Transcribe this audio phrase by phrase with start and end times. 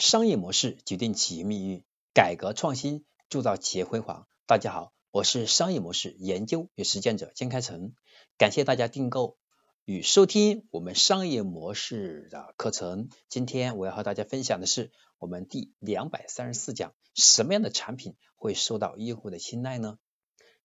[0.00, 1.84] 商业模式决定企业命运，
[2.14, 4.26] 改革创新铸造企业辉煌。
[4.46, 7.92] 大家好，我是商业模式研究与实践者金开成，
[8.38, 9.36] 感谢大家订购
[9.84, 13.10] 与收听我们商业模式的课程。
[13.28, 19.98] 今天我要和大家分享的是我们第两百三十四讲：什么样的产品会受到用户的青睐呢？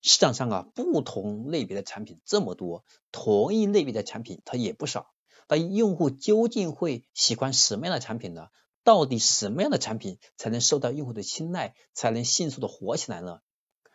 [0.01, 5.11] 市场上啊，不同类别的产品这么多，同一类别的产品它也不少。
[5.47, 8.47] 但用户究竟会喜欢什么样的产品呢？
[8.85, 13.41] 到底什么样的产品才能受到用户的青睐，才能迅速的火起来呢？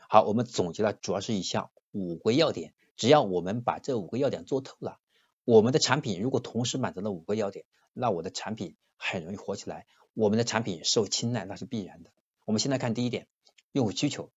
[0.09, 2.75] 好，我们总结了主要是以下五个要点。
[2.97, 4.99] 只要我们把这五个要点做透了，
[5.45, 12.11] 我们的产品如果同时满足了五个要点，那我的产品很容易火起来，我们的产品受青睐那是必然的。
[12.45, 13.29] 我们先来看第一点，
[13.71, 14.33] 用户需求。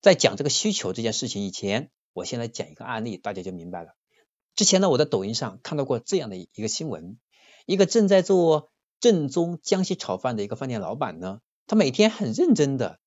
[0.00, 3.94] 在讲这个需求这件事情以前，我先来讲一个案例，大家就明白了。
[4.56, 7.18] 之前呢，我在抖音上看到过这样的一个新闻，
[7.66, 8.69] 一个正在做
[9.00, 13.00] 正宗江西炒饭的一个饭店老板呢，他每天很认真的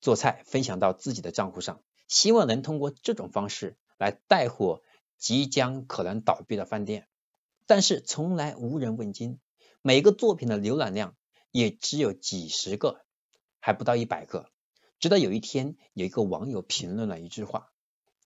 [0.00, 4.82] 做菜，分享到自己的账户上，希望能通过这种方式来带火
[5.16, 7.08] 即将可能倒闭的饭店，
[7.66, 9.38] 但是从来无人问津，
[9.80, 11.16] 每个作品的浏览量
[11.50, 13.00] 也只有几十个，
[13.58, 14.50] 还不到一百个。
[14.98, 17.72] 直到有一天，有一个网友评论了一句话。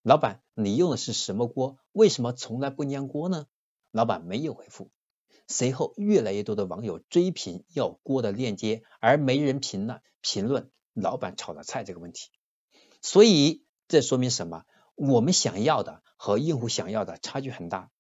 [0.03, 1.79] 老板，你用的是什么锅？
[1.93, 3.47] 为什么从来不粘锅呢？
[3.93, 4.91] 老板没有回复。
[5.47, 12.31] 随后，越来越多的网友追评要锅的链接，而没人评了评论老板炒的菜这个问题。
[13.03, 14.65] 所以，这说明什么？
[14.95, 17.91] 我们想要的和用户想要的差距很大。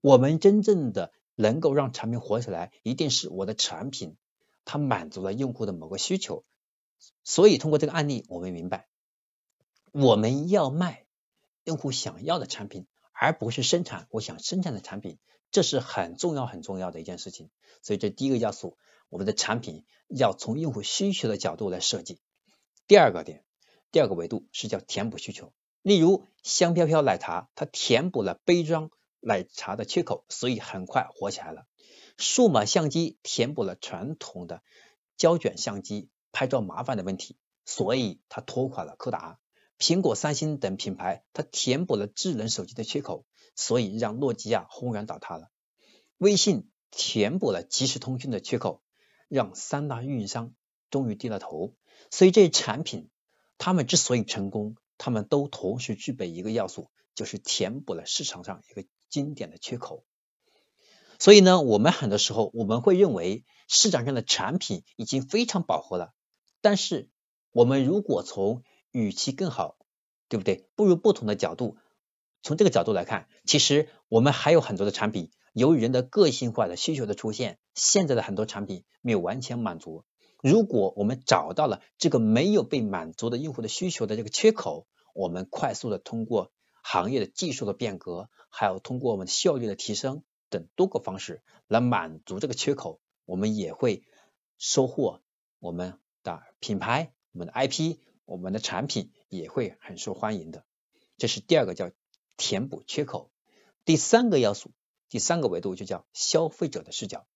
[0.00, 4.16] 我们真正的能够让产品火起来，一定是我的产品
[4.64, 6.44] 它满足了用户的某个需求。
[7.22, 8.88] 所以，通过这个案例，我们明白
[9.92, 11.04] 我们要卖。
[11.64, 12.86] 用户想要的产品，
[13.20, 15.18] 而不是生产我想生产的产品，
[15.50, 17.50] 这是很重要很重要的一件事情。
[17.82, 22.20] 所以这第一个要素，我们的产品要从用户需求的角度来设计。
[22.86, 23.44] 第二个点，
[23.90, 25.52] 第二个维度是叫填补需求。
[25.82, 28.90] 例如香飘飘奶茶，它填补了杯装
[29.20, 31.66] 奶茶的缺口，所以很快火起来了。
[32.16, 34.62] 数码相机填补了传统的
[35.16, 39.38] 胶卷相机拍照麻烦的问题，所以它拖垮了柯达。
[39.78, 43.24] 苹果、三星等品牌，它填补了智能手机的缺口，
[43.54, 45.50] 所以让诺基亚轰然倒塌了。
[46.16, 48.82] 微信填补了即时通讯的缺口，
[49.28, 50.52] 让三大运营商
[50.90, 51.74] 终于低了头。
[52.10, 53.08] 所以这些产品，
[53.56, 60.04] 他们之所以成功，他们都同时具备一个要素，就是填补了市场上一个经典的缺口。
[61.20, 66.14] 所以呢，我们很多时候我们会认为市场上的产品已经非常饱和了，
[66.60, 67.10] 但是
[67.52, 68.62] 我们如果从
[68.92, 69.76] 语气更好，
[70.28, 70.68] 对不对？
[70.74, 71.76] 不如不同的角度，
[72.42, 80.04] 从这个角度来看，其实我们还有很多的产品，由于人的个性化的需求的出现，现在的很多产品没有完全满足。
[80.42, 94.04] 如果我们找到了这个没有被满足的用户的需求的这个缺口，我们快速的通过行业的技术的变革，还有通过我们效率的提升等多个方式来满足这个缺口，我们也会
[94.58, 95.20] 收获
[95.58, 97.98] 我们的品牌，我们的 IP。
[98.28, 100.62] 我们的产品也会很受欢迎的，
[101.16, 101.90] 这是第二个叫
[102.36, 103.30] 填补缺口。
[103.86, 104.72] 第三个要素，
[105.08, 107.26] 第三个维度就叫消费者的视角。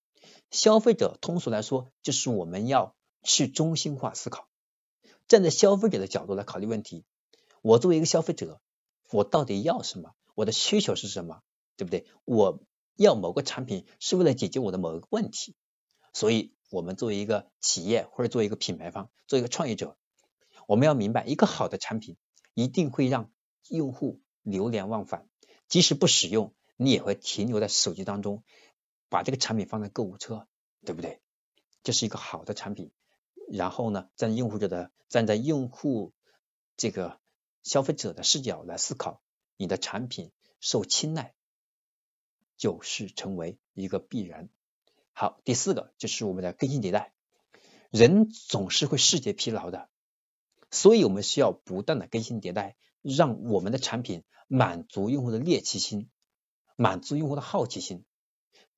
[0.51, 4.51] 消费者通俗来说，就是我们要去中心化思考，
[5.29, 7.07] 站在消费者的角度来考虑问题。
[7.63, 8.61] 我作为一个消费者，
[9.11, 10.13] 我到底要什么？
[10.35, 11.41] 我的需求是什么？
[11.79, 12.07] 对不对？
[12.27, 12.61] 我
[12.97, 15.57] 要某个产品是为了解决我的某一个问题。
[16.13, 19.97] 所以，我们作为一个企业或者作为一个品牌方，做一个创业者。
[20.67, 22.17] 我们要明白，一个好的产品
[22.55, 23.31] 一定会让
[23.69, 25.29] 用户流连忘返，
[25.69, 28.43] 即使不使用，你也会停留在手机当中，
[29.09, 30.47] 把这个产品放在购物车，
[30.85, 31.21] 对不对？
[31.83, 32.93] 这是一个好的产品。
[33.49, 36.13] 然后呢，站在用户者的站在用户
[36.77, 37.21] 这个
[37.63, 39.21] 消费者的视角来思考，
[39.57, 40.31] 你的产品
[40.61, 41.35] 受青睐
[42.57, 44.49] 就是成为一个必然。
[45.13, 47.13] 好，第四个就是我们的更新迭代，
[47.91, 49.91] 人总是会视觉疲劳的。
[50.73, 56.09] 所以我们需要不断的更新迭代，让我们的产品满足用户的猎奇心，
[56.77, 58.05] 满足用户的好奇心。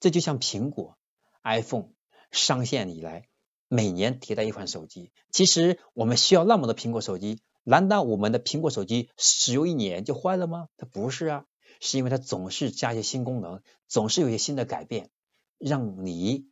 [0.00, 0.99] 这就像苹果
[1.44, 1.91] iPhone
[2.32, 3.29] 上线以来，
[3.69, 5.12] 每年迭代一款手机。
[5.31, 10.69] 其实我们需要那么多苹果手机，难道我们的苹果手机使用一年就坏了吗？
[10.76, 11.46] 它不是啊，
[11.81, 15.11] 是因为它总是加一些新功能，总是有些新的改变，
[15.58, 16.49] 让你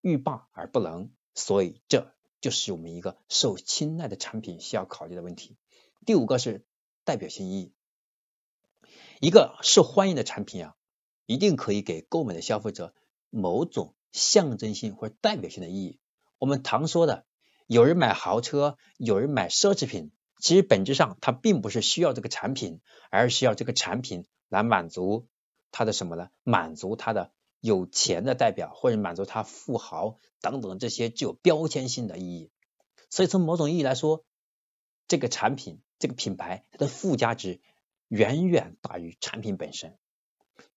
[0.00, 1.10] 欲罢而不能。
[1.34, 2.15] 所以这。
[2.40, 5.56] 就是我们一个受青睐的产品需要考虑的问题。
[6.04, 6.64] 第五个是
[7.04, 7.72] 代表性意义，
[9.20, 10.74] 一个受欢迎的产品啊，
[11.26, 12.94] 一定可以给购买的消费者
[13.30, 15.98] 某种象征性或者代表性的意义。
[16.38, 17.24] 我们常说的，
[17.66, 22.80] 有人买豪车，有人买奢侈品，其实本质上他并不是需要这个产品，
[23.10, 25.26] 而是需要这个产品来满足
[25.72, 26.28] 他的什么呢？
[26.44, 27.32] 满足他的
[27.66, 32.50] 有钱的代表，或者满足他富豪等等这些具有标签性的意义。
[33.10, 34.24] 所以从某种意义来说，
[35.08, 37.60] 这个产品、这个品牌它的附加值
[38.06, 39.98] 远远大于产品本身。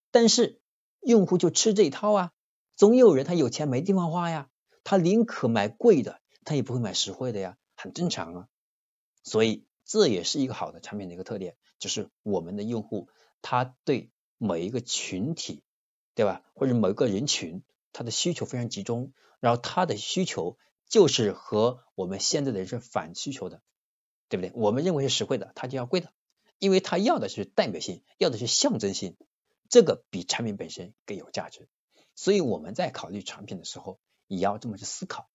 [0.10, 0.60] 但是
[1.02, 2.32] 用户就吃这一套啊，
[2.76, 4.50] 总有人他有钱没地方花呀，
[4.84, 8.48] 他宁可买贵的，他也不会买实惠的呀，很正常啊。
[9.24, 13.10] 所以这也是一个好的产品的一个特点，就是我们的用户
[13.42, 15.62] 他对每一个群体，
[16.20, 16.44] 对吧？
[16.54, 17.64] 或者某一个人群，
[17.94, 23.62] 他的需求非常集中，然后他的需求就是和我们现在的人是反需求的，
[24.28, 24.52] 对不对？
[24.54, 26.12] 我们认为是实惠的，他就要贵的，
[26.58, 29.16] 因为他要的是代表性，要的是象征性。
[29.70, 31.70] 这个比产品本身更有价值，
[32.16, 35.30] 所以我们在考虑产品的时候也要这么去思考。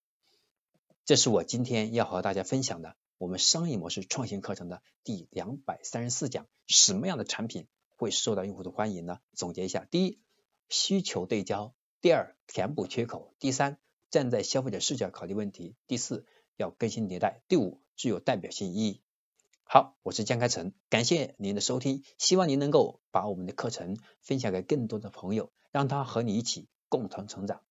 [1.06, 9.20] 这是我今天要和大家分享的我们商业模式创新课程的第两百三十四讲：什么样的产品会受到用户的欢迎呢？
[9.32, 10.20] 总结一下：第一，
[10.74, 13.78] 需求对焦；第二，填补缺口；第三，
[14.10, 16.26] 站在消费者视角考虑问题；第四，
[16.56, 19.00] 要更新迭代；第五，具有代表性意义。
[19.62, 27.62] 好，我是江开成，感谢您的收听，希望您能够把我们的课程分享给更多的朋友，让他和你一起共同成长。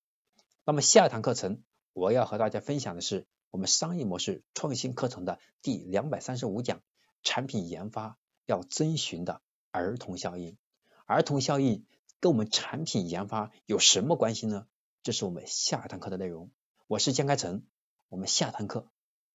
[0.64, 1.62] 那么下一堂课程
[1.92, 6.82] 我要和大家分享的是我们商业模式创新课程的第两百三十五讲，
[7.22, 9.42] 产品研发要遵循的
[9.72, 10.58] 儿童效应。
[11.06, 11.86] 儿童效应
[12.24, 14.66] 跟我们产品研发有什么关系呢？
[15.02, 16.52] 这是我们下一堂课的内容。
[16.88, 17.66] 我是江开成，
[18.08, 18.90] 我们下堂课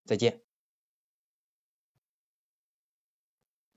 [0.07, 0.41] 再见。